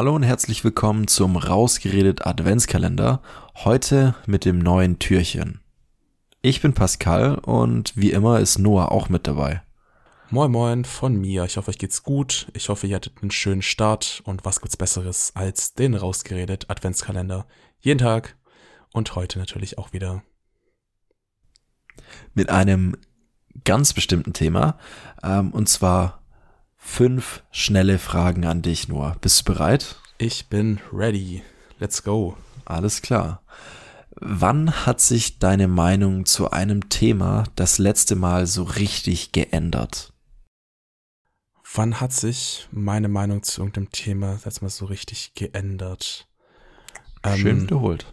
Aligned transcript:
Hallo 0.00 0.14
und 0.14 0.22
herzlich 0.22 0.64
willkommen 0.64 1.08
zum 1.08 1.36
Rausgeredet 1.36 2.26
Adventskalender. 2.26 3.20
Heute 3.54 4.14
mit 4.24 4.46
dem 4.46 4.58
neuen 4.58 4.98
Türchen. 4.98 5.60
Ich 6.40 6.62
bin 6.62 6.72
Pascal 6.72 7.34
und 7.34 7.94
wie 7.96 8.10
immer 8.10 8.40
ist 8.40 8.58
Noah 8.58 8.92
auch 8.92 9.10
mit 9.10 9.26
dabei. 9.26 9.60
Moin 10.30 10.50
Moin 10.50 10.86
von 10.86 11.16
mir. 11.16 11.44
Ich 11.44 11.58
hoffe, 11.58 11.68
euch 11.68 11.76
geht's 11.76 12.02
gut. 12.02 12.50
Ich 12.54 12.70
hoffe, 12.70 12.86
ihr 12.86 12.96
hattet 12.96 13.20
einen 13.20 13.30
schönen 13.30 13.60
Start 13.60 14.22
und 14.24 14.46
was 14.46 14.62
gibt's 14.62 14.78
Besseres 14.78 15.32
als 15.34 15.74
den 15.74 15.94
Rausgeredet 15.94 16.70
Adventskalender. 16.70 17.46
Jeden 17.80 17.98
Tag 17.98 18.38
und 18.94 19.14
heute 19.16 19.38
natürlich 19.38 19.76
auch 19.76 19.92
wieder. 19.92 20.22
Mit 22.32 22.48
einem 22.48 22.96
ganz 23.64 23.92
bestimmten 23.92 24.32
Thema 24.32 24.78
ähm, 25.22 25.50
und 25.50 25.68
zwar 25.68 26.19
fünf 26.80 27.44
schnelle 27.52 27.98
Fragen 27.98 28.44
an 28.46 28.62
dich, 28.62 28.88
Noah. 28.88 29.16
Bist 29.20 29.40
du 29.40 29.52
bereit? 29.52 29.96
Ich 30.18 30.48
bin 30.48 30.80
ready. 30.92 31.42
Let's 31.78 32.02
go. 32.02 32.36
Alles 32.64 33.02
klar. 33.02 33.42
Wann 34.16 34.86
hat 34.86 35.00
sich 35.00 35.38
deine 35.38 35.68
Meinung 35.68 36.26
zu 36.26 36.50
einem 36.50 36.88
Thema 36.88 37.44
das 37.54 37.78
letzte 37.78 38.16
Mal 38.16 38.46
so 38.46 38.64
richtig 38.64 39.32
geändert? 39.32 40.12
Wann 41.74 42.00
hat 42.00 42.12
sich 42.12 42.68
meine 42.72 43.08
Meinung 43.08 43.44
zu 43.44 43.60
irgendeinem 43.60 43.90
Thema 43.92 44.32
das 44.32 44.44
letzte 44.44 44.64
Mal 44.64 44.70
so 44.70 44.84
richtig 44.86 45.34
geändert? 45.34 46.28
Schön 47.36 47.58
ähm, 47.58 47.62
wiederholt. 47.62 48.12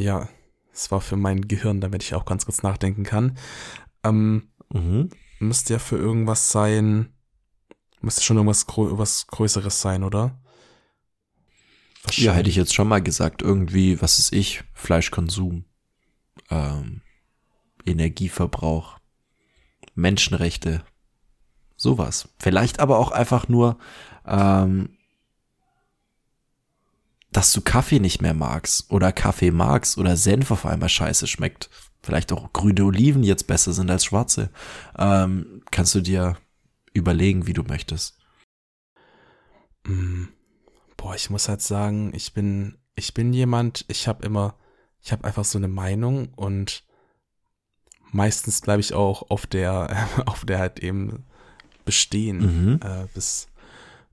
Ja, 0.00 0.28
es 0.72 0.90
war 0.90 1.00
für 1.00 1.16
mein 1.16 1.46
Gehirn, 1.46 1.80
damit 1.80 2.02
ich 2.02 2.14
auch 2.14 2.24
ganz 2.24 2.46
kurz 2.46 2.62
nachdenken 2.62 3.04
kann. 3.04 3.36
Ähm, 4.02 4.48
mhm. 4.72 5.10
Müsste 5.38 5.74
ja 5.74 5.78
für 5.78 5.96
irgendwas 5.96 6.50
sein, 6.50 7.14
müsste 8.04 8.22
schon 8.22 8.36
irgendwas, 8.36 8.66
was 8.68 9.26
Größeres 9.26 9.80
sein, 9.80 10.04
oder? 10.04 10.38
Ja, 12.12 12.32
hätte 12.32 12.50
ich 12.50 12.56
jetzt 12.56 12.74
schon 12.74 12.88
mal 12.88 13.02
gesagt, 13.02 13.42
irgendwie, 13.42 14.00
was 14.00 14.18
ist 14.18 14.32
ich, 14.32 14.62
Fleischkonsum, 14.74 15.64
ähm, 16.50 17.00
Energieverbrauch, 17.86 18.98
Menschenrechte, 19.94 20.84
sowas. 21.76 22.28
Vielleicht 22.38 22.80
aber 22.80 22.98
auch 22.98 23.10
einfach 23.10 23.48
nur, 23.48 23.78
ähm, 24.26 24.96
dass 27.32 27.52
du 27.52 27.62
Kaffee 27.62 27.98
nicht 27.98 28.22
mehr 28.22 28.34
magst 28.34 28.90
oder 28.90 29.10
Kaffee 29.10 29.50
magst 29.50 29.98
oder 29.98 30.16
Senf 30.16 30.50
auf 30.50 30.66
einmal 30.66 30.88
scheiße 30.88 31.26
schmeckt. 31.26 31.70
Vielleicht 32.02 32.32
auch 32.32 32.52
grüne 32.52 32.84
Oliven 32.84 33.24
jetzt 33.24 33.46
besser 33.46 33.72
sind 33.72 33.90
als 33.90 34.04
schwarze. 34.04 34.50
Ähm, 34.98 35.62
kannst 35.70 35.94
du 35.94 36.00
dir 36.00 36.36
überlegen, 36.94 37.46
wie 37.46 37.52
du 37.52 37.62
möchtest. 37.62 38.16
Mm, 39.86 40.24
boah, 40.96 41.14
ich 41.14 41.28
muss 41.28 41.48
halt 41.48 41.60
sagen, 41.60 42.12
ich 42.14 42.32
bin, 42.32 42.78
ich 42.94 43.12
bin 43.12 43.32
jemand, 43.34 43.84
ich 43.88 44.08
habe 44.08 44.24
immer, 44.24 44.56
ich 45.02 45.12
habe 45.12 45.24
einfach 45.24 45.44
so 45.44 45.58
eine 45.58 45.68
Meinung 45.68 46.32
und 46.34 46.84
meistens 48.10 48.62
bleibe 48.62 48.80
ich 48.80 48.94
auch 48.94 49.28
auf 49.28 49.46
der, 49.46 50.08
auf 50.26 50.46
der 50.46 50.58
halt 50.58 50.78
eben 50.78 51.26
bestehen 51.84 52.38
mhm. 52.38 52.80
äh, 52.82 53.06
bis 53.12 53.48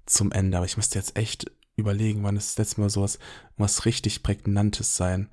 zum 0.06 0.32
Ende. 0.32 0.58
Aber 0.58 0.66
ich 0.66 0.76
müsste 0.76 1.00
jetzt 1.00 1.16
echt 1.16 1.50
überlegen, 1.78 2.24
wann 2.24 2.36
es 2.36 2.48
das 2.48 2.58
letzte 2.58 2.82
Mal 2.82 2.90
sowas 2.90 3.20
was 3.58 3.86
richtig 3.86 4.24
prägnantes 4.24 4.98
sein. 4.98 5.30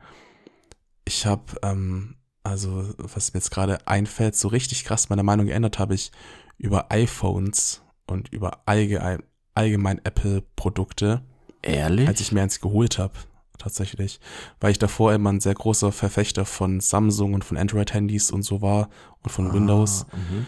Ich 1.05 1.27
habe, 1.27 1.57
ähm, 1.63 2.17
also 2.43 2.95
was 2.99 3.33
mir 3.33 3.39
jetzt 3.39 3.51
gerade 3.51 3.87
einfällt, 3.89 4.37
so 4.37 4.49
richtig 4.49 4.85
krass 4.85 5.09
meine 5.09 5.23
Meinung 5.23 5.47
geändert 5.47 5.79
habe 5.79 5.95
ich 5.95 6.13
über 6.59 6.91
iPhones 6.91 7.83
und 8.07 8.29
über 8.33 8.63
allgemein, 8.67 9.23
allgemein 9.55 10.01
Apple-Produkte. 10.05 11.23
Ehrlich? 11.63 12.07
Als 12.07 12.21
ich 12.21 12.33
mir 12.33 12.43
eins 12.43 12.61
geholt 12.61 12.99
habe, 12.99 13.15
tatsächlich. 13.59 14.21
Weil 14.61 14.73
ich 14.73 14.79
davor 14.79 15.13
immer 15.13 15.33
ein 15.33 15.41
sehr 15.41 15.55
großer 15.55 15.93
Verfechter 15.93 16.45
von 16.45 16.81
Samsung 16.81 17.35
und 17.35 17.45
von 17.45 17.57
Android-Handys 17.57 18.31
und 18.31 18.43
so 18.43 18.63
war 18.63 18.91
und 19.23 19.31
von 19.31 19.51
ah, 19.51 19.55
Windows. 19.55 20.07
Mh. 20.13 20.47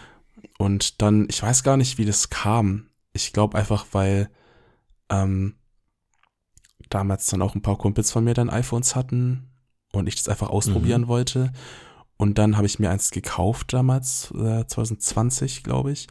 Und 0.57 1.01
dann, 1.01 1.27
ich 1.29 1.41
weiß 1.41 1.63
gar 1.63 1.77
nicht, 1.77 1.97
wie 1.97 2.05
das 2.05 2.29
kam. 2.29 2.87
Ich 3.13 3.33
glaube 3.33 3.57
einfach, 3.57 3.87
weil 3.91 4.29
ähm, 5.09 5.55
damals 6.89 7.27
dann 7.27 7.41
auch 7.41 7.55
ein 7.55 7.61
paar 7.61 7.77
Kumpels 7.77 8.11
von 8.11 8.23
mir 8.23 8.33
dann 8.33 8.49
iPhones 8.49 8.95
hatten 8.95 9.49
und 9.91 10.07
ich 10.07 10.15
das 10.15 10.29
einfach 10.29 10.49
ausprobieren 10.49 11.03
mhm. 11.03 11.07
wollte. 11.07 11.51
Und 12.21 12.37
dann 12.37 12.55
habe 12.55 12.67
ich 12.67 12.77
mir 12.77 12.91
eins 12.91 13.09
gekauft 13.09 13.73
damals, 13.73 14.29
äh, 14.35 14.67
2020, 14.67 15.63
glaube 15.63 15.91
ich. 15.91 16.05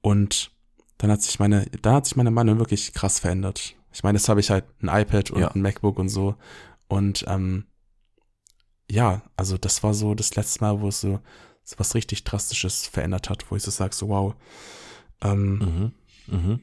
Und 0.00 0.50
dann 0.98 1.08
hat 1.08 1.22
sich 1.22 1.38
meine, 1.38 1.66
da 1.82 1.94
hat 1.94 2.06
sich 2.06 2.16
meine 2.16 2.32
Meinung 2.32 2.58
wirklich 2.58 2.92
krass 2.94 3.20
verändert. 3.20 3.76
Ich 3.92 4.02
meine, 4.02 4.18
jetzt 4.18 4.28
habe 4.28 4.40
ich 4.40 4.50
halt 4.50 4.64
ein 4.82 4.88
iPad 4.88 5.30
und 5.30 5.40
ja. 5.40 5.52
ein 5.52 5.62
MacBook 5.62 6.00
und 6.00 6.08
so. 6.08 6.34
Und 6.88 7.24
ähm, 7.28 7.66
ja, 8.90 9.22
also 9.36 9.56
das 9.56 9.84
war 9.84 9.94
so 9.94 10.16
das 10.16 10.34
letzte 10.34 10.64
Mal, 10.64 10.80
wo 10.80 10.88
es 10.88 11.00
so, 11.00 11.20
so 11.62 11.78
was 11.78 11.94
richtig 11.94 12.24
Drastisches 12.24 12.88
verändert 12.88 13.30
hat, 13.30 13.48
wo 13.48 13.54
ich 13.54 13.62
so 13.62 13.70
sage, 13.70 13.94
so 13.94 14.08
wow. 14.08 14.34
Ähm, 15.22 15.92
mhm. 16.26 16.36
Mhm. 16.38 16.60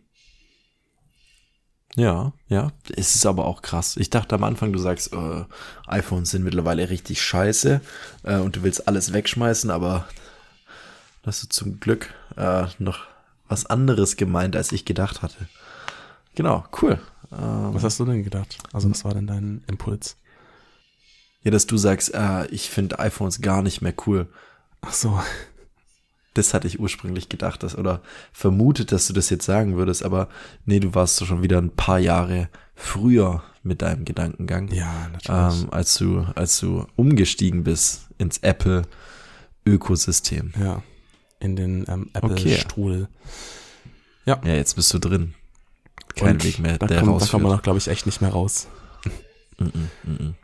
Ja, 1.95 2.33
ja. 2.47 2.72
Es 2.95 3.16
ist 3.16 3.25
aber 3.25 3.45
auch 3.45 3.61
krass. 3.61 3.97
Ich 3.97 4.09
dachte 4.09 4.35
am 4.35 4.44
Anfang, 4.44 4.72
du 4.72 4.79
sagst, 4.79 5.13
äh, 5.13 5.45
iPhones 5.88 6.31
sind 6.31 6.44
mittlerweile 6.44 6.89
richtig 6.89 7.22
scheiße 7.22 7.81
äh, 8.23 8.38
und 8.38 8.55
du 8.55 8.63
willst 8.63 8.88
alles 8.88 9.11
wegschmeißen, 9.13 9.69
aber 9.72 10.07
hast 11.25 11.44
du 11.44 11.49
zum 11.49 11.79
Glück 11.79 12.13
äh, 12.38 12.66
noch 12.78 12.99
was 13.47 13.66
anderes 13.66 14.17
gemeint, 14.17 14.55
als 14.55 14.72
ich 14.72 14.85
gedacht 14.85 15.22
hatte. 15.22 15.47
Genau, 16.35 16.66
cool. 16.81 16.99
Ähm, 17.31 17.73
was 17.73 17.83
hast 17.83 17.99
du 17.99 18.05
denn 18.05 18.23
gedacht? 18.23 18.57
Also, 18.72 18.89
was 18.89 19.03
war 19.03 19.13
denn 19.13 19.28
dein 19.28 19.63
Impuls? 19.67 20.16
Ja, 21.44 21.51
dass 21.51 21.67
du 21.67 21.78
sagst, 21.78 22.13
äh, 22.13 22.45
ich 22.47 22.69
finde 22.69 22.99
iPhones 22.99 23.41
gar 23.41 23.61
nicht 23.61 23.81
mehr 23.81 23.94
cool. 24.05 24.28
Ach 24.81 24.94
so. 24.94 25.19
Das 26.39 26.53
hatte 26.53 26.67
ich 26.67 26.79
ursprünglich 26.79 27.27
gedacht, 27.27 27.63
dass, 27.63 27.77
oder 27.77 28.01
vermutet, 28.31 28.94
dass 28.94 29.07
du 29.07 29.13
das 29.13 29.29
jetzt 29.29 29.44
sagen 29.45 29.75
würdest, 29.75 30.03
aber 30.03 30.29
nee, 30.63 30.79
du 30.79 30.95
warst 30.95 31.25
schon 31.25 31.44
wieder 31.44 31.57
ein 31.57 31.72
paar 31.72 32.00
Jahre 32.00 32.47
früher 32.75 33.44
mit 33.61 33.81
deinem 33.81 34.05
Gedankengang. 34.05 34.72
Ja, 34.72 35.09
natürlich. 35.11 35.63
Ähm, 35.63 35.67
als 35.72 35.95
du, 35.95 36.25
als 36.35 36.57
du 36.59 36.88
umgestiegen 36.95 37.66
bist 37.66 38.07
ins 38.17 38.38
Apple-Ökosystem. 38.38 40.53
Ja. 40.57 40.81
In 41.41 41.57
den 41.57 41.83
ähm, 41.89 42.09
Apple-Strudel. 42.13 43.03
Okay. 43.03 43.11
Ja. 44.25 44.41
Ja, 44.45 44.53
jetzt 44.53 44.78
bist 44.78 44.94
du 44.94 44.99
drin. 44.99 45.33
Kein 46.16 46.35
Und 46.35 46.45
Weg 46.45 46.59
mehr, 46.59 46.78
da 46.78 46.88
der 46.88 47.01
kommt, 47.01 47.22
Da 47.22 47.25
kommt 47.25 47.44
man 47.44 47.51
doch, 47.51 47.63
glaube 47.63 47.79
ich, 47.79 47.89
echt 47.89 48.05
nicht 48.05 48.22
mehr 48.22 48.31
raus. 48.31 48.69
Mm 49.57 49.66
-mm, 49.66 49.89
mm 50.03 50.35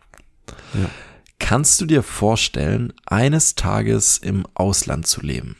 ja. 0.73 0.89
Kannst 1.39 1.79
du 1.79 1.85
dir 1.85 2.03
vorstellen, 2.03 2.91
eines 3.05 3.55
Tages 3.55 4.17
im 4.17 4.45
Ausland 4.55 5.07
zu 5.07 5.21
leben? 5.21 5.55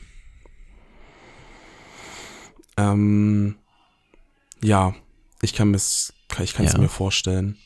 Ähm, 2.76 3.56
ja, 4.62 4.94
ich 5.42 5.54
kann 5.54 5.74
es 5.74 6.12
ich 6.42 6.54
kann 6.54 6.66
es 6.66 6.74
ja. 6.74 6.78
mir 6.78 6.88
vorstellen. 6.88 7.56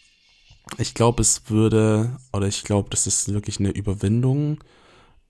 Ich 0.78 0.94
glaube, 0.94 1.22
es 1.22 1.50
würde, 1.50 2.16
oder 2.32 2.46
ich 2.46 2.62
glaube, 2.62 2.90
das 2.90 3.06
ist 3.06 3.32
wirklich 3.32 3.58
eine 3.58 3.70
Überwindung. 3.70 4.62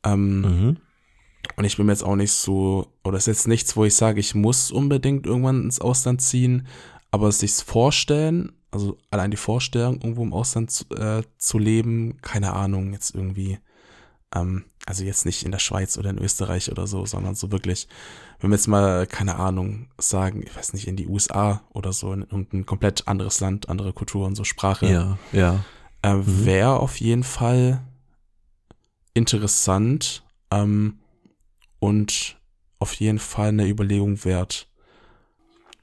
Ähm, 0.05 0.41
mhm. 0.41 0.77
Und 1.57 1.65
ich 1.65 1.77
bin 1.77 1.87
mir 1.87 1.93
jetzt 1.93 2.05
auch 2.05 2.17
nicht 2.17 2.33
so, 2.33 2.93
oder 3.03 3.17
es 3.17 3.27
ist 3.27 3.39
jetzt 3.39 3.49
nichts, 3.49 3.77
wo 3.77 3.85
ich 3.85 3.95
sage, 3.95 4.21
ich 4.21 4.35
muss 4.35 4.71
unbedingt 4.71 5.27
irgendwann 5.27 5.65
ins 5.65 5.81
Ausland 5.81 6.21
ziehen, 6.21 6.67
aber 7.11 7.33
sich 7.33 7.53
vorstellen, 7.53 8.53
also 8.71 8.99
allein 9.11 9.31
die 9.31 9.37
Vorstellung, 9.37 9.95
irgendwo 9.95 10.23
im 10.23 10.35
Ausland 10.35 10.71
zu, 10.71 10.85
äh, 10.95 11.23
zu 11.39 11.59
leben, 11.59 12.19
keine 12.21 12.53
Ahnung, 12.53 12.93
jetzt 12.93 13.15
irgendwie 13.15 13.59
ähm, 14.35 14.65
also 14.87 15.05
jetzt 15.05 15.27
nicht 15.27 15.45
in 15.45 15.53
der 15.53 15.59
Schweiz 15.59 15.99
oder 15.99 16.11
in 16.11 16.19
Österreich 16.19 16.71
oder 16.71 16.87
so, 16.87 17.05
sondern 17.07 17.35
so 17.35 17.53
wirklich, 17.53 17.89
wenn 18.41 18.51
wir 18.51 18.57
jetzt 18.57 18.69
mal, 18.69 19.07
keine 19.07 19.37
Ahnung, 19.37 19.89
sagen, 19.99 20.43
ich 20.45 20.55
weiß 20.57 20.73
nicht, 20.73 20.89
in 20.89 20.97
die 20.97 21.07
USA 21.07 21.63
oder 21.73 21.93
so, 21.93 22.13
in 22.13 22.23
irgendein 22.23 22.67
komplett 22.67 23.07
anderes 23.07 23.41
Land, 23.41 23.69
andere 23.69 23.93
Kultur 23.93 24.27
und 24.27 24.35
so 24.35 24.45
Sprache. 24.45 24.91
Ja, 24.91 25.19
ja. 25.33 25.65
Äh, 26.03 26.15
mhm. 26.15 26.47
Wäre 26.47 26.81
auf 26.81 26.99
jeden 26.99 27.25
Fall 27.25 27.83
interessant 29.15 30.23
ähm, 30.51 30.99
und 31.79 32.39
auf 32.79 32.95
jeden 32.95 33.19
Fall 33.19 33.49
eine 33.49 33.69
Überlegung 33.69 34.25
wert. 34.25 34.69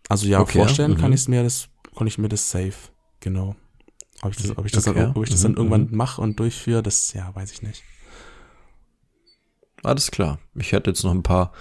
Also 0.10 0.28
ja, 0.28 0.40
okay. 0.40 0.60
vorstellen 0.60 0.92
mhm. 0.92 0.98
kann 0.98 1.14
ich 1.14 1.28
mir 1.28 1.44
das, 1.44 1.70
kann 1.96 2.08
ich 2.08 2.18
mir 2.18 2.30
das 2.30 2.50
safe, 2.50 2.92
genau. 3.20 3.56
Ob 4.24 4.32
ich 4.32 4.38
das, 4.38 4.58
ob 4.58 4.66
ich 4.66 4.72
das, 4.72 4.88
okay. 4.88 5.00
dann, 5.00 5.12
ob 5.12 5.24
ich 5.24 5.30
das 5.30 5.42
mhm. 5.42 5.44
dann 5.44 5.56
irgendwann 5.58 5.88
mhm. 5.92 5.98
mache 5.98 6.22
und 6.22 6.40
durchführe, 6.40 6.82
das, 6.82 7.14
ja, 7.14 7.34
weiß 7.36 7.52
ich 7.52 7.62
nicht. 7.62 7.84
Alles 9.84 10.12
klar. 10.12 10.40
Ich 10.56 10.72
hätte 10.72 10.90
jetzt 10.90 11.04
noch 11.04 11.12
ein 11.12 11.24
paar 11.24 11.52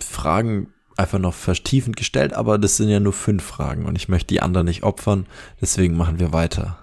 Fragen 0.00 0.72
einfach 0.96 1.18
noch 1.18 1.34
vertiefend 1.34 1.96
gestellt, 1.96 2.32
aber 2.32 2.58
das 2.58 2.76
sind 2.76 2.88
ja 2.88 3.00
nur 3.00 3.12
fünf 3.12 3.44
Fragen 3.44 3.84
und 3.84 3.96
ich 3.96 4.08
möchte 4.08 4.28
die 4.28 4.40
anderen 4.40 4.66
nicht 4.66 4.82
opfern, 4.82 5.26
deswegen 5.60 5.96
machen 5.96 6.18
wir 6.18 6.32
weiter. 6.32 6.78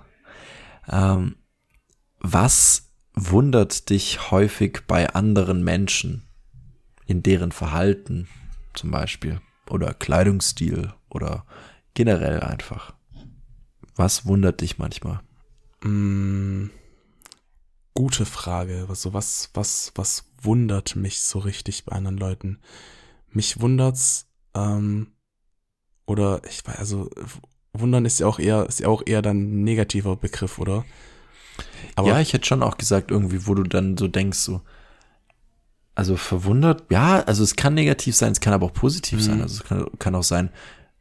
Ähm, 0.88 1.36
was 2.20 2.92
wundert 3.16 3.90
dich 3.90 4.32
häufig 4.32 4.82
bei 4.88 5.10
anderen 5.10 5.64
Menschen 5.64 6.24
in 7.06 7.24
deren 7.24 7.52
Verhalten 7.52 8.28
zum 8.74 8.92
Beispiel 8.92 9.42
oder 9.70 9.94
Kleidungsstil 9.94 10.94
oder 11.10 11.46
generell 11.94 12.42
einfach? 12.42 12.94
Was 13.96 14.26
wundert 14.26 14.62
dich 14.62 14.78
manchmal? 14.78 15.20
Mm, 15.84 16.68
gute 17.94 18.26
Frage. 18.26 18.86
Also 18.90 19.14
was, 19.14 19.50
was, 19.54 19.92
was 19.96 20.26
wundert 20.42 20.96
mich 20.96 21.22
so 21.22 21.40
richtig 21.40 21.86
bei 21.86 21.96
anderen 21.96 22.18
Leuten? 22.18 22.60
Mich 23.30 23.60
wundert's, 23.62 24.28
ähm, 24.54 25.08
oder 26.06 26.42
ich 26.48 26.66
weiß, 26.66 26.78
also 26.78 27.10
wundern 27.74 28.06
ist 28.06 28.20
ja 28.20 28.28
auch 28.28 28.40
eher, 28.40 28.66
ist 28.68 28.82
ja 28.82 28.88
auch 28.88 29.04
eher 29.06 29.22
dann 29.22 29.38
ein 29.38 29.64
negativer 29.64 30.16
Begriff, 30.16 30.60
oder? 30.60 30.86
Aber 31.96 32.10
ja, 32.10 32.20
ich 32.20 32.34
hätte 32.34 32.46
schon 32.46 32.64
auch 32.64 32.78
gesagt, 32.78 33.12
irgendwie, 33.12 33.48
wo 33.48 33.54
du 33.54 33.64
dann 33.64 33.98
so 33.98 34.08
denkst, 34.08 34.40
so, 34.40 34.62
also 35.96 36.16
verwundert, 36.16 36.86
ja, 36.92 37.22
also 37.22 37.44
es 37.44 37.56
kann 37.56 37.76
negativ 37.76 38.16
sein, 38.16 38.32
es 38.32 38.40
kann 38.40 38.54
aber 38.54 38.68
auch 38.68 38.74
positiv 38.74 39.20
mhm. 39.20 39.24
sein. 39.24 39.42
Also 39.42 39.62
es 39.62 39.64
kann, 39.64 39.88
kann 40.00 40.16
auch 40.16 40.24
sein, 40.24 40.50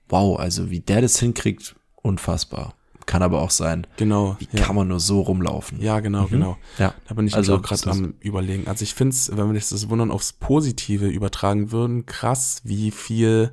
wow, 0.09 0.39
also 0.39 0.71
wie 0.71 0.81
der 0.81 1.01
das 1.01 1.19
hinkriegt, 1.19 1.75
unfassbar. 1.97 2.75
Kann 3.07 3.23
aber 3.23 3.43
auch 3.43 3.51
sein. 3.51 3.87
Genau. 3.97 4.37
Wie 4.39 4.49
ja. 4.57 4.65
kann 4.65 4.77
man 4.77 4.89
nur 4.89 5.01
so 5.01 5.21
rumlaufen? 5.21 5.81
Ja, 5.81 6.01
genau, 6.01 6.25
mhm. 6.25 6.31
genau. 6.31 6.57
Ja. 6.79 6.95
Da 7.09 7.15
bin 7.15 7.27
ich 7.27 7.35
also 7.35 7.57
auch 7.57 7.63
gerade 7.63 7.91
am 7.91 8.15
überlegen. 8.21 8.69
Also 8.69 8.83
ich 8.83 8.95
finde 8.95 9.15
es, 9.15 9.31
wenn 9.37 9.53
wir 9.53 9.59
das 9.59 9.89
Wundern 9.89 10.11
aufs 10.11 10.33
Positive 10.33 11.09
übertragen 11.09 11.73
würden, 11.73 12.07
krass, 12.07 12.61
wie 12.65 12.91
viel 12.91 13.53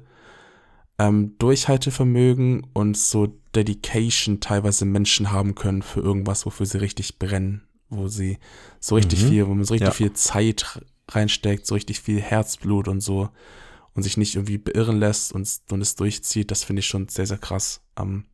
ähm, 1.00 1.36
Durchhaltevermögen 1.40 2.68
und 2.74 2.98
so 2.98 3.28
Dedication 3.56 4.40
teilweise 4.42 4.86
Menschen 4.86 5.32
haben 5.32 5.56
können 5.56 5.82
für 5.82 6.02
irgendwas, 6.02 6.46
wofür 6.46 6.66
sie 6.66 6.80
richtig 6.80 7.18
brennen, 7.18 7.64
wo 7.90 8.08
sie 8.08 8.38
so 8.80 8.96
richtig 8.96 9.24
mhm. 9.24 9.28
viel, 9.30 9.48
wo 9.48 9.54
man 9.54 9.64
so 9.64 9.74
richtig 9.74 9.88
ja. 9.88 9.94
viel 9.94 10.14
Zeit 10.14 10.80
reinsteckt, 11.08 11.66
so 11.66 11.74
richtig 11.76 12.02
viel 12.02 12.22
Herzblut 12.22 12.88
und 12.88 13.02
so 13.02 13.30
und 13.96 14.04
sich 14.04 14.18
nicht 14.18 14.36
irgendwie 14.36 14.58
beirren 14.58 15.00
lässt 15.00 15.34
und, 15.34 15.50
und 15.72 15.82
es 15.82 15.96
durchzieht, 15.96 16.52
das 16.52 16.64
finde 16.64 16.82
ich 16.82 16.88
schon 16.88 17.08
sehr, 17.08 17.26
sehr 17.26 17.38
krass. 17.38 17.82
Ähm, 17.98 18.26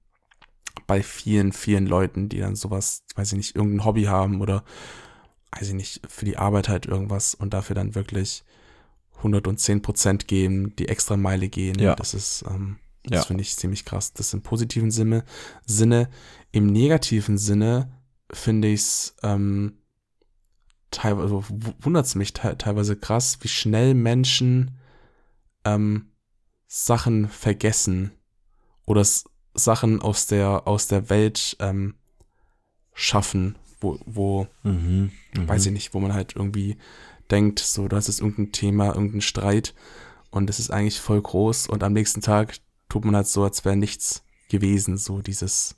bei 0.87 1.03
vielen, 1.03 1.51
vielen 1.51 1.87
Leuten, 1.87 2.29
die 2.29 2.39
dann 2.39 2.55
sowas, 2.55 3.03
weiß 3.15 3.31
ich 3.31 3.37
nicht, 3.37 3.55
irgendein 3.55 3.85
Hobby 3.85 4.03
haben 4.03 4.41
oder, 4.41 4.63
weiß 5.51 5.69
ich 5.69 5.73
nicht, 5.73 6.01
für 6.07 6.25
die 6.25 6.37
Arbeit 6.37 6.69
halt 6.69 6.85
irgendwas 6.85 7.35
und 7.35 7.53
dafür 7.53 7.75
dann 7.75 7.95
wirklich 7.95 8.43
110 9.17 9.81
Prozent 9.81 10.27
geben, 10.27 10.75
die 10.75 10.87
extra 10.87 11.17
Meile 11.17 11.49
gehen. 11.49 11.79
Ja. 11.79 11.95
Das 11.95 12.13
ist, 12.13 12.43
ähm, 12.47 12.77
das 13.03 13.21
ja. 13.21 13.23
finde 13.23 13.41
ich 13.41 13.55
ziemlich 13.55 13.85
krass. 13.85 14.13
Das 14.13 14.33
im 14.33 14.41
positiven 14.41 14.91
Sinne. 14.91 15.23
Sinne. 15.65 16.09
Im 16.51 16.67
negativen 16.67 17.37
Sinne 17.37 17.91
finde 18.31 18.67
ich 18.69 18.81
es 18.81 19.15
ähm, 19.23 19.77
teilweise, 20.91 21.43
wundert 21.79 22.05
es 22.05 22.15
mich 22.15 22.33
te 22.33 22.57
teilweise 22.57 22.95
krass, 22.95 23.37
wie 23.41 23.47
schnell 23.47 23.93
Menschen 23.93 24.77
ähm, 25.63 26.11
Sachen 26.67 27.29
vergessen 27.29 28.11
oder 28.85 29.01
Sachen 29.55 30.01
aus 30.01 30.27
der, 30.27 30.67
aus 30.67 30.87
der 30.87 31.09
Welt 31.09 31.57
ähm, 31.59 31.95
schaffen, 32.93 33.55
wo, 33.81 33.97
wo 34.05 34.47
mhm, 34.63 35.11
weiß 35.35 35.65
ich 35.65 35.71
nicht, 35.71 35.93
wo 35.93 35.99
man 35.99 36.13
halt 36.13 36.35
irgendwie 36.35 36.77
denkt, 37.31 37.59
so, 37.59 37.87
das 37.87 38.09
ist 38.09 38.19
irgendein 38.19 38.51
Thema, 38.51 38.87
irgendein 38.93 39.21
Streit 39.21 39.73
und 40.29 40.49
es 40.49 40.59
ist 40.59 40.69
eigentlich 40.69 40.99
voll 40.99 41.21
groß 41.21 41.67
und 41.67 41.83
am 41.83 41.93
nächsten 41.93 42.21
Tag 42.21 42.57
tut 42.89 43.05
man 43.05 43.15
halt 43.15 43.27
so, 43.27 43.43
als 43.43 43.65
wäre 43.65 43.75
nichts 43.75 44.23
gewesen, 44.49 44.97
so 44.97 45.21
dieses, 45.21 45.75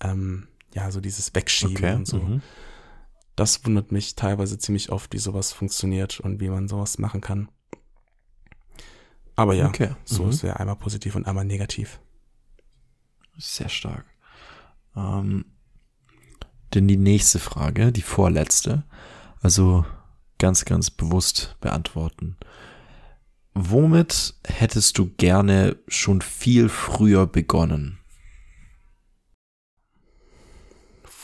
ähm, 0.00 0.48
ja, 0.74 0.90
so 0.90 1.00
dieses 1.00 1.34
Wegschieben 1.34 1.76
okay, 1.76 1.94
und 1.94 2.06
so. 2.06 2.18
Mhm. 2.18 2.42
Das 3.36 3.64
wundert 3.64 3.92
mich 3.92 4.14
teilweise 4.14 4.58
ziemlich 4.58 4.90
oft, 4.90 5.12
wie 5.12 5.18
sowas 5.18 5.52
funktioniert 5.52 6.20
und 6.20 6.40
wie 6.40 6.48
man 6.48 6.68
sowas 6.68 6.98
machen 6.98 7.20
kann. 7.20 7.48
Aber 9.36 9.54
ja, 9.54 9.68
okay. 9.68 9.90
so 10.04 10.24
mhm. 10.24 10.30
ist 10.30 10.42
ja 10.42 10.54
einmal 10.54 10.76
positiv 10.76 11.14
und 11.14 11.26
einmal 11.26 11.44
negativ. 11.44 12.00
Sehr 13.38 13.68
stark. 13.68 14.06
Ähm, 14.96 15.44
denn 16.74 16.88
die 16.88 16.96
nächste 16.96 17.38
Frage, 17.38 17.92
die 17.92 18.02
vorletzte, 18.02 18.84
also 19.40 19.84
ganz, 20.38 20.64
ganz 20.64 20.90
bewusst 20.90 21.56
beantworten. 21.60 22.36
Womit 23.54 24.34
hättest 24.44 24.98
du 24.98 25.10
gerne 25.16 25.78
schon 25.88 26.20
viel 26.20 26.68
früher 26.68 27.26
begonnen? 27.26 27.98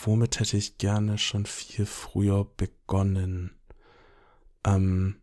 Womit 0.05 0.41
hätte 0.41 0.57
ich 0.57 0.79
gerne 0.79 1.19
schon 1.19 1.47
viel 1.47 1.87
früher 1.87 2.45
begonnen? 2.57 3.61
Ähm, 4.65 5.17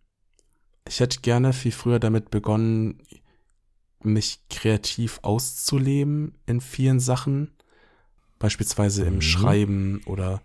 ich 0.87 0.99
hätte 0.99 1.21
gerne 1.21 1.53
viel 1.53 1.71
früher 1.71 1.99
damit 1.99 2.29
begonnen, 2.31 3.01
mich 4.03 4.39
kreativ 4.49 5.19
auszuleben 5.21 6.35
in 6.45 6.61
vielen 6.61 6.99
Sachen. 6.99 7.51
Beispielsweise 8.37 9.05
im 9.05 9.15
mhm. 9.15 9.21
Schreiben 9.21 10.01
oder 10.05 10.41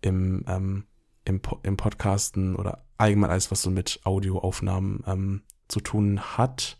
im, 0.00 0.44
ähm, 0.48 0.84
im, 1.24 1.40
im 1.62 1.76
Podcasten 1.76 2.56
oder 2.56 2.84
allgemein 2.98 3.30
alles, 3.30 3.50
was 3.50 3.62
so 3.62 3.70
mit 3.70 4.00
Audioaufnahmen 4.04 5.04
ähm, 5.06 5.42
zu 5.68 5.80
tun 5.80 6.20
hat. 6.20 6.78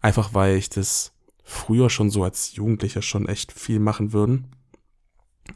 Einfach 0.00 0.34
weil 0.34 0.56
ich 0.56 0.70
das 0.70 1.12
früher 1.44 1.90
schon 1.90 2.10
so 2.10 2.24
als 2.24 2.54
Jugendlicher 2.54 3.02
schon 3.02 3.28
echt 3.28 3.52
viel 3.52 3.80
machen 3.80 4.12
würden, 4.12 4.52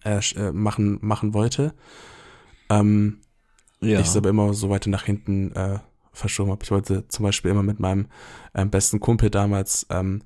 äh, 0.05 0.20
äh, 0.37 0.52
machen, 0.52 0.99
machen 1.02 1.34
wollte. 1.34 1.75
Ähm, 2.69 3.20
ja. 3.81 4.00
Ich 4.00 4.06
es 4.06 4.16
aber 4.16 4.31
immer 4.31 4.55
so 4.55 4.70
weiter 4.70 4.90
nach 4.90 5.05
hinten 5.05 5.52
äh, 5.52 5.78
verschoben 6.14 6.50
habe. 6.50 6.64
Ich 6.64 6.70
wollte 6.70 7.06
zum 7.08 7.25
Beispiel 7.25 7.50
immer 7.50 7.62
mit 7.62 7.81
meinem 7.81 8.06
ähm, 8.55 8.70
besten 8.70 9.00
Kumpel 9.00 9.31
damals 9.31 9.87
ähm, 9.90 10.22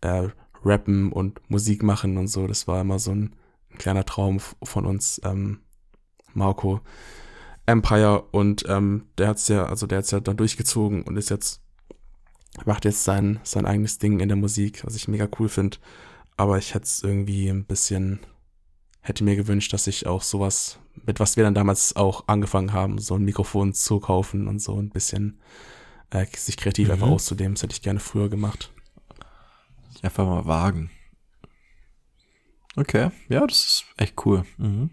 äh, 0.00 0.28
rappen 0.64 1.12
und 1.12 1.40
Musik 1.50 1.82
machen 1.82 2.16
und 2.16 2.28
so. 2.28 2.46
Das 2.46 2.68
war 2.68 2.80
immer 2.80 2.98
so 2.98 3.10
ein, 3.10 3.34
ein 3.70 3.78
kleiner 3.78 4.04
Traum 4.04 4.38
von 4.62 4.86
uns, 4.86 5.20
ähm, 5.24 5.60
Marco. 6.32 6.80
Empire 7.66 8.22
und 8.30 8.64
ähm, 8.68 9.06
der 9.16 9.28
hat's 9.28 9.48
ja, 9.48 9.64
also 9.66 9.86
der 9.86 9.98
hat's 9.98 10.10
ja 10.10 10.20
dann 10.20 10.36
durchgezogen 10.36 11.02
und 11.02 11.16
ist 11.16 11.30
jetzt, 11.30 11.62
macht 12.66 12.84
jetzt 12.84 13.04
sein, 13.04 13.40
sein 13.42 13.64
eigenes 13.64 13.98
Ding 13.98 14.20
in 14.20 14.28
der 14.28 14.36
Musik, 14.36 14.84
was 14.84 14.96
ich 14.96 15.08
mega 15.08 15.28
cool 15.38 15.48
finde. 15.48 15.78
Aber 16.36 16.58
ich 16.58 16.74
hätte 16.74 16.84
es 16.84 17.02
irgendwie 17.02 17.48
ein 17.48 17.64
bisschen, 17.64 18.20
hätte 19.04 19.22
mir 19.22 19.36
gewünscht, 19.36 19.72
dass 19.74 19.86
ich 19.86 20.06
auch 20.06 20.22
sowas, 20.22 20.78
mit 21.04 21.20
was 21.20 21.36
wir 21.36 21.44
dann 21.44 21.54
damals 21.54 21.94
auch 21.94 22.26
angefangen 22.26 22.72
haben, 22.72 22.98
so 22.98 23.14
ein 23.14 23.22
Mikrofon 23.22 23.74
zu 23.74 24.00
kaufen 24.00 24.48
und 24.48 24.60
so 24.60 24.80
ein 24.80 24.88
bisschen 24.88 25.40
äh, 26.08 26.24
sich 26.34 26.56
kreativ 26.56 26.88
mhm. 26.88 26.94
einfach 26.94 27.08
auszudehnen. 27.08 27.54
Das 27.54 27.62
hätte 27.62 27.74
ich 27.74 27.82
gerne 27.82 28.00
früher 28.00 28.30
gemacht. 28.30 28.72
Einfach 30.02 30.24
mal 30.26 30.46
wagen. 30.46 30.90
Okay, 32.76 33.10
ja, 33.28 33.46
das 33.46 33.58
ist 33.58 33.84
echt 33.98 34.14
cool. 34.24 34.44
Mhm. 34.56 34.90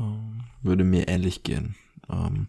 Ähm, 0.00 0.42
würde 0.62 0.82
mir 0.82 1.06
ähnlich 1.06 1.44
gehen. 1.44 1.76
Ähm, 2.10 2.48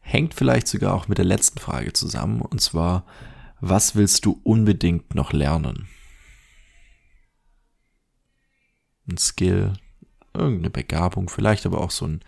hängt 0.00 0.32
vielleicht 0.32 0.68
sogar 0.68 0.94
auch 0.94 1.08
mit 1.08 1.18
der 1.18 1.24
letzten 1.24 1.58
Frage 1.58 1.92
zusammen. 1.92 2.40
Und 2.40 2.60
zwar, 2.60 3.04
was 3.60 3.96
willst 3.96 4.24
du 4.24 4.40
unbedingt 4.44 5.16
noch 5.16 5.32
lernen? 5.32 5.88
Ein 9.08 9.18
Skill, 9.18 9.74
irgendeine 10.34 10.70
Begabung, 10.70 11.28
vielleicht 11.28 11.66
aber 11.66 11.80
auch 11.80 11.90
so 11.90 12.06
ein 12.06 12.20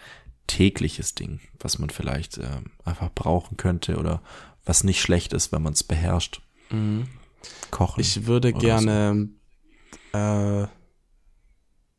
tägliches 0.47 1.15
Ding, 1.15 1.41
was 1.61 1.79
man 1.79 1.91
vielleicht 1.91 2.39
äh, 2.39 2.61
einfach 2.85 3.11
brauchen 3.15 3.57
könnte 3.57 3.99
oder 3.99 4.21
was 4.65 4.85
nicht 4.85 5.01
schlecht 5.01 5.33
ist, 5.33 5.53
wenn 5.53 5.63
man 5.63 5.75
es 5.75 5.85
beherrscht. 5.85 6.43
Mhm. 6.71 7.07
Kochen. 7.71 8.01
Ich 8.01 8.27
würde 8.27 8.53
gerne 8.53 9.29
so. 10.13 10.19
äh, 10.19 10.67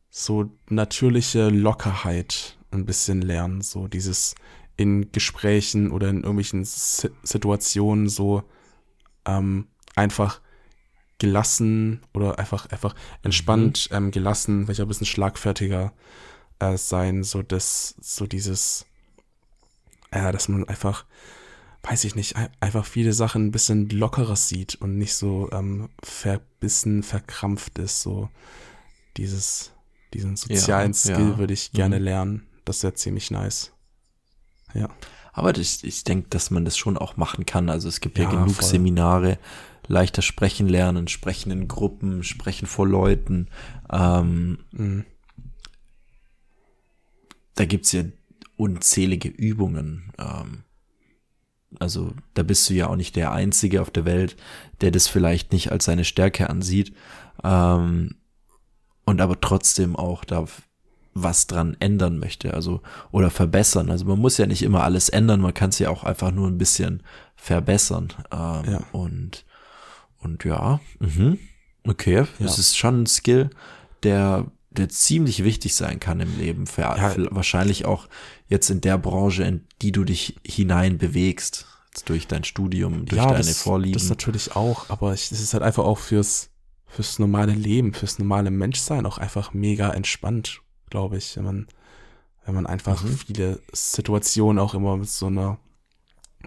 so 0.09 0.51
natürliche 0.67 1.49
Lockerheit 1.49 2.57
ein 2.71 2.85
bisschen 2.85 3.21
lernen, 3.21 3.61
so 3.61 3.87
dieses 3.87 4.35
in 4.77 5.11
Gesprächen 5.11 5.91
oder 5.91 6.09
in 6.09 6.17
irgendwelchen 6.17 6.65
Situationen 6.65 8.09
so 8.09 8.43
ähm, 9.25 9.67
einfach 9.95 10.40
gelassen 11.21 12.01
oder 12.15 12.39
einfach 12.39 12.65
einfach 12.71 12.95
entspannt, 13.21 13.89
mhm. 13.91 13.97
ähm, 13.97 14.11
gelassen, 14.11 14.65
vielleicht 14.65 14.81
ein 14.81 14.87
bisschen 14.87 15.05
schlagfertiger 15.05 15.93
äh, 16.57 16.77
sein, 16.77 17.23
so 17.23 17.43
das, 17.43 17.93
so 18.01 18.25
dieses, 18.25 18.87
ja, 20.11 20.29
äh, 20.29 20.31
dass 20.31 20.49
man 20.49 20.67
einfach, 20.67 21.05
weiß 21.83 22.05
ich 22.05 22.15
nicht, 22.15 22.35
einfach 22.59 22.85
viele 22.85 23.13
Sachen 23.13 23.45
ein 23.45 23.51
bisschen 23.51 23.87
lockerer 23.89 24.35
sieht 24.35 24.75
und 24.75 24.97
nicht 24.97 25.13
so 25.13 25.47
ähm, 25.51 25.89
verbissen, 26.01 27.03
verkrampft 27.03 27.77
ist, 27.77 28.01
so 28.01 28.29
dieses, 29.17 29.73
diesen 30.15 30.35
sozialen 30.37 30.93
ja, 30.93 30.97
Skill 30.97 31.29
ja. 31.29 31.37
würde 31.37 31.53
ich 31.53 31.71
gerne 31.71 31.99
mhm. 31.99 32.03
lernen. 32.03 32.47
Das 32.65 32.81
wäre 32.81 32.95
ziemlich 32.95 33.29
nice. 33.29 33.73
Ja. 34.73 34.89
Aber 35.33 35.55
ich, 35.55 35.83
ich 35.83 36.03
denke, 36.03 36.29
dass 36.29 36.49
man 36.49 36.65
das 36.65 36.77
schon 36.77 36.97
auch 36.97 37.15
machen 37.15 37.45
kann. 37.45 37.69
Also 37.69 37.87
es 37.87 38.01
gibt 38.01 38.17
ja, 38.17 38.23
ja 38.23 38.31
genug 38.31 38.55
voll. 38.55 38.65
Seminare, 38.65 39.37
leichter 39.91 40.21
sprechen 40.21 40.67
lernen, 40.67 41.07
sprechen 41.07 41.51
in 41.51 41.67
Gruppen, 41.67 42.23
sprechen 42.23 42.67
vor 42.67 42.87
Leuten. 42.87 43.47
Ähm, 43.91 44.59
mhm. 44.71 45.05
Da 47.55 47.65
gibt's 47.65 47.91
ja 47.91 48.03
unzählige 48.57 49.29
Übungen. 49.29 50.13
Ähm, 50.17 50.63
Also 51.79 52.13
da 52.33 52.43
bist 52.43 52.69
du 52.69 52.73
ja 52.73 52.87
auch 52.87 52.97
nicht 52.97 53.15
der 53.15 53.31
Einzige 53.31 53.81
auf 53.81 53.91
der 53.91 54.05
Welt, 54.05 54.35
der 54.81 54.91
das 54.91 55.07
vielleicht 55.07 55.53
nicht 55.53 55.71
als 55.71 55.85
seine 55.85 56.03
Stärke 56.03 56.49
ansieht. 56.49 56.93
Ähm, 57.43 58.15
und 59.05 59.21
aber 59.21 59.39
trotzdem 59.39 59.95
auch 59.95 60.25
da 60.25 60.45
was 61.13 61.47
dran 61.47 61.75
ändern 61.79 62.19
möchte, 62.19 62.53
also 62.53 62.81
oder 63.11 63.29
verbessern. 63.29 63.89
Also 63.89 64.05
man 64.05 64.19
muss 64.19 64.37
ja 64.37 64.45
nicht 64.45 64.63
immer 64.63 64.83
alles 64.83 65.09
ändern, 65.09 65.41
man 65.41 65.53
kann 65.53 65.69
es 65.69 65.79
ja 65.79 65.89
auch 65.89 66.03
einfach 66.03 66.31
nur 66.31 66.47
ein 66.47 66.57
bisschen 66.57 67.03
verbessern. 67.35 68.13
Ähm, 68.31 68.71
ja. 68.71 68.83
Und 68.91 69.45
und 70.21 70.43
ja, 70.45 70.79
mhm. 70.99 71.37
okay, 71.85 72.15
ja. 72.15 72.27
das 72.39 72.59
ist 72.59 72.77
schon 72.77 73.03
ein 73.03 73.07
Skill, 73.07 73.49
der 74.03 74.45
der 74.73 74.87
ziemlich 74.87 75.43
wichtig 75.43 75.75
sein 75.75 75.99
kann 75.99 76.21
im 76.21 76.37
Leben, 76.37 76.65
für, 76.65 76.83
ja. 76.83 77.09
für 77.09 77.27
wahrscheinlich 77.31 77.83
auch 77.83 78.07
jetzt 78.47 78.69
in 78.69 78.79
der 78.79 78.97
Branche, 78.97 79.43
in 79.43 79.65
die 79.81 79.91
du 79.91 80.05
dich 80.05 80.37
hinein 80.45 80.97
bewegst, 80.97 81.67
durch 82.05 82.25
dein 82.25 82.45
Studium, 82.45 83.05
durch 83.05 83.21
ja, 83.21 83.27
deine 83.27 83.39
das, 83.39 83.61
Vorlieben. 83.61 83.99
Das 83.99 84.07
natürlich 84.07 84.55
auch, 84.55 84.89
aber 84.89 85.11
es 85.11 85.29
ist 85.29 85.53
halt 85.53 85.61
einfach 85.61 85.83
auch 85.83 85.97
fürs 85.97 86.51
fürs 86.91 87.19
normale 87.19 87.53
Leben, 87.53 87.93
fürs 87.93 88.19
normale 88.19 88.51
Menschsein 88.51 89.05
auch 89.05 89.17
einfach 89.17 89.53
mega 89.53 89.91
entspannt, 89.91 90.61
glaube 90.89 91.17
ich, 91.17 91.37
wenn 91.37 91.45
man, 91.45 91.67
wenn 92.45 92.53
man 92.53 92.67
einfach 92.67 93.03
mhm. 93.03 93.17
viele 93.17 93.59
Situationen 93.71 94.59
auch 94.59 94.73
immer 94.73 94.97
mit 94.97 95.09
so 95.09 95.27
einer 95.27 95.57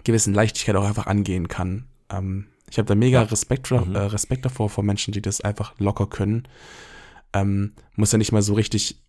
gewissen 0.03 0.35
Leichtigkeit 0.35 0.75
auch 0.75 0.85
einfach 0.85 1.07
angehen 1.07 1.47
kann. 1.47 1.87
Ähm, 2.11 2.47
ich 2.75 2.79
habe 2.79 2.87
da 2.87 2.95
mega 2.95 3.21
Respekt, 3.21 3.71
mhm. 3.71 3.95
äh, 3.95 3.99
Respekt 3.99 4.43
davor 4.43 4.69
vor 4.69 4.83
Menschen, 4.83 5.13
die 5.13 5.21
das 5.21 5.39
einfach 5.39 5.79
locker 5.79 6.07
können. 6.07 6.45
Ähm, 7.31 7.71
muss 7.95 8.11
ja 8.11 8.17
nicht 8.17 8.33
mal 8.33 8.41
so 8.41 8.53
richtig 8.53 9.01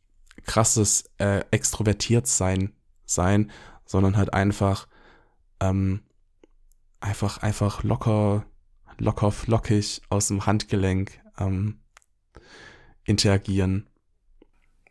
krasses 0.44 1.11
äh, 1.18 1.42
extrovertiert 1.50 2.28
sein, 2.28 2.73
sein, 3.06 3.50
sondern 3.85 4.16
halt 4.16 4.32
einfach, 4.32 4.87
ähm, 5.58 6.02
einfach, 7.00 7.38
einfach 7.38 7.82
locker, 7.82 8.46
locker 8.99 9.32
flockig 9.32 10.00
aus 10.11 10.28
dem 10.28 10.46
Handgelenk 10.46 11.20
ähm, 11.37 11.80
interagieren. 13.02 13.88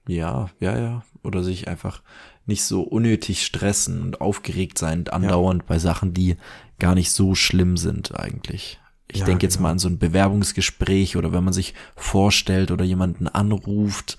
Ja, 0.05 0.49
ja, 0.59 0.77
ja. 0.77 1.05
Oder 1.23 1.43
sich 1.43 1.69
einfach 1.69 2.03
nicht 2.45 2.63
so 2.63 2.81
unnötig 2.81 3.45
stressen 3.45 4.01
und 4.01 4.21
aufgeregt 4.21 4.77
sein 4.77 5.07
andauernd 5.07 5.63
ja. 5.63 5.67
bei 5.67 5.79
Sachen, 5.79 6.13
die 6.13 6.37
gar 6.79 6.95
nicht 6.95 7.11
so 7.11 7.35
schlimm 7.35 7.77
sind 7.77 8.17
eigentlich. 8.17 8.79
Ich 9.07 9.19
ja, 9.19 9.25
denke 9.25 9.45
jetzt 9.45 9.57
genau. 9.57 9.67
mal 9.67 9.71
an 9.71 9.79
so 9.79 9.87
ein 9.87 9.99
Bewerbungsgespräch 9.99 11.15
oder 11.17 11.31
wenn 11.31 11.43
man 11.43 11.53
sich 11.53 11.73
vorstellt 11.95 12.71
oder 12.71 12.83
jemanden 12.83 13.27
anruft. 13.27 14.17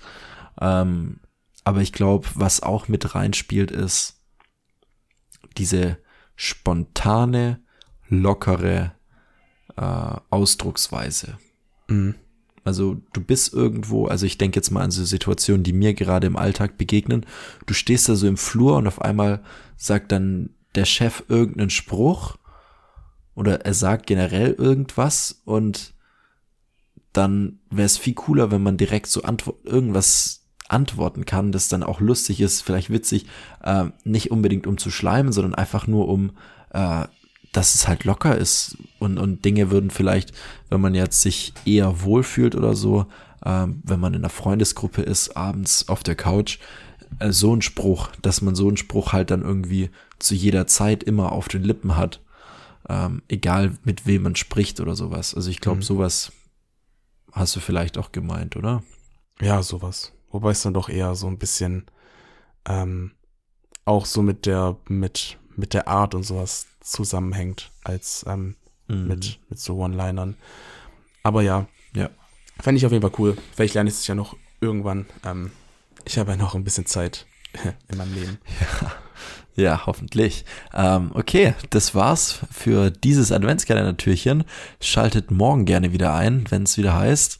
Ähm, 0.59 1.19
aber 1.63 1.81
ich 1.81 1.91
glaube, 1.91 2.27
was 2.35 2.63
auch 2.63 2.87
mit 2.87 3.13
reinspielt, 3.13 3.71
ist 3.71 4.21
diese 5.57 5.97
spontane, 6.35 7.61
lockere 8.07 8.93
äh, 9.75 10.15
Ausdrucksweise. 10.29 11.37
Mhm. 11.87 12.15
Also 12.67 12.97
du 13.13 13.21
bist 13.21 13.53
irgendwo, 13.53 14.07
also 14.07 14.25
ich 14.25 14.37
denke 14.37 14.57
jetzt 14.57 14.71
mal 14.71 14.83
an 14.83 14.91
so 14.91 15.05
Situationen, 15.05 15.63
die 15.63 15.71
mir 15.71 15.93
gerade 15.93 16.27
im 16.27 16.35
Alltag 16.35 16.77
begegnen. 16.77 17.25
Du 17.65 17.73
stehst 17.73 18.09
da 18.09 18.15
so 18.15 18.27
im 18.27 18.35
Flur 18.35 18.75
und 18.75 18.87
auf 18.87 19.01
einmal 19.01 19.41
sagt 19.77 20.11
dann 20.11 20.49
der 20.75 20.83
Chef 20.83 21.23
irgendeinen 21.29 21.69
Spruch 21.69 22.35
oder 23.35 23.61
er 23.65 23.73
sagt 23.73 24.05
generell 24.05 24.51
irgendwas 24.51 25.41
und 25.45 25.93
dann 27.13 27.59
wäre 27.69 27.85
es 27.85 27.97
viel 27.97 28.15
cooler, 28.15 28.51
wenn 28.51 28.63
man 28.63 28.75
direkt 28.75 29.07
so 29.07 29.23
antwo 29.23 29.57
irgendwas 29.63 30.43
antworten 30.67 31.23
kann, 31.23 31.53
das 31.53 31.69
dann 31.69 31.83
auch 31.83 32.01
lustig 32.01 32.41
ist, 32.41 32.63
vielleicht 32.63 32.89
witzig, 32.89 33.27
äh, 33.63 33.85
nicht 34.03 34.29
unbedingt 34.29 34.67
um 34.67 34.77
zu 34.77 34.91
schleimen, 34.91 35.31
sondern 35.31 35.55
einfach 35.55 35.87
nur 35.87 36.09
um 36.09 36.31
äh, 36.71 37.05
dass 37.51 37.75
es 37.75 37.87
halt 37.87 38.03
locker 38.03 38.37
ist 38.37 38.77
und, 38.99 39.17
und 39.17 39.45
Dinge 39.45 39.71
würden 39.71 39.89
vielleicht, 39.89 40.31
wenn 40.69 40.81
man 40.81 40.95
jetzt 40.95 41.21
sich 41.21 41.53
eher 41.65 42.03
wohlfühlt 42.03 42.55
oder 42.55 42.75
so, 42.75 43.05
ähm, 43.45 43.81
wenn 43.83 43.99
man 43.99 44.13
in 44.13 44.21
einer 44.21 44.29
Freundesgruppe 44.29 45.01
ist, 45.01 45.37
abends 45.37 45.87
auf 45.89 46.03
der 46.03 46.15
Couch, 46.15 46.59
äh, 47.19 47.31
so 47.31 47.55
ein 47.55 47.61
Spruch, 47.61 48.09
dass 48.21 48.41
man 48.41 48.55
so 48.55 48.67
einen 48.67 48.77
Spruch 48.77 49.13
halt 49.13 49.31
dann 49.31 49.41
irgendwie 49.41 49.89
zu 50.19 50.35
jeder 50.35 50.67
Zeit 50.67 51.03
immer 51.03 51.31
auf 51.31 51.47
den 51.47 51.63
Lippen 51.63 51.95
hat, 51.95 52.21
ähm, 52.89 53.21
egal 53.27 53.77
mit 53.83 54.05
wem 54.05 54.23
man 54.23 54.35
spricht 54.35 54.79
oder 54.79 54.95
sowas. 54.95 55.33
Also 55.33 55.49
ich 55.49 55.61
glaube, 55.61 55.77
mhm. 55.77 55.83
sowas 55.83 56.31
hast 57.31 57.55
du 57.55 57.59
vielleicht 57.59 57.97
auch 57.97 58.11
gemeint, 58.11 58.55
oder? 58.55 58.83
Ja, 59.41 59.61
sowas. 59.61 60.13
Wobei 60.29 60.51
es 60.51 60.61
dann 60.61 60.73
doch 60.73 60.89
eher 60.89 61.15
so 61.15 61.27
ein 61.27 61.37
bisschen 61.37 61.85
ähm, 62.65 63.11
auch 63.85 64.05
so 64.05 64.21
mit 64.21 64.45
der, 64.45 64.77
mit, 64.87 65.37
mit 65.55 65.73
der 65.73 65.87
Art 65.87 66.15
und 66.15 66.23
sowas 66.23 66.67
zusammenhängt, 66.91 67.71
als 67.83 68.25
ähm, 68.27 68.55
mhm. 68.87 69.07
mit, 69.07 69.39
mit 69.49 69.59
so 69.59 69.77
One-Linern. 69.77 70.35
Aber 71.23 71.41
ja, 71.41 71.67
ja. 71.95 72.09
Fände 72.59 72.77
ich 72.77 72.85
auf 72.85 72.91
jeden 72.91 73.01
Fall 73.01 73.19
cool. 73.19 73.37
Vielleicht 73.53 73.75
lerne 73.75 73.89
ich 73.89 73.95
es 73.95 74.07
ja 74.07 74.15
noch 74.15 74.35
irgendwann. 74.61 75.05
Ähm, 75.25 75.51
ich 76.05 76.17
habe 76.17 76.31
ja 76.31 76.37
noch 76.37 76.55
ein 76.55 76.63
bisschen 76.63 76.85
Zeit 76.85 77.25
in 77.89 77.97
meinem 77.97 78.13
Leben. 78.13 78.37
Ja, 79.55 79.63
ja 79.63 79.85
hoffentlich. 79.85 80.45
Ähm, 80.73 81.11
okay, 81.13 81.53
das 81.69 81.93
war's 81.93 82.39
für 82.51 82.89
dieses 82.89 83.31
Adventskalender-Türchen. 83.31 84.45
Schaltet 84.79 85.31
morgen 85.31 85.65
gerne 85.65 85.91
wieder 85.91 86.13
ein, 86.15 86.45
wenn 86.49 86.63
es 86.63 86.77
wieder 86.77 86.95
heißt. 86.95 87.39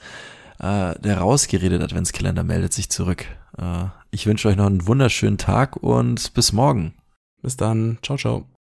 Äh, 0.59 0.99
der 0.99 1.19
rausgeredet 1.19 1.81
Adventskalender 1.81 2.43
meldet 2.43 2.73
sich 2.73 2.89
zurück. 2.89 3.25
Äh, 3.57 3.85
ich 4.11 4.25
wünsche 4.25 4.47
euch 4.47 4.55
noch 4.55 4.65
einen 4.65 4.87
wunderschönen 4.87 5.37
Tag 5.37 5.77
und 5.77 6.33
bis 6.33 6.51
morgen. 6.51 6.93
Bis 7.41 7.57
dann. 7.57 7.99
Ciao, 8.01 8.17
ciao. 8.17 8.56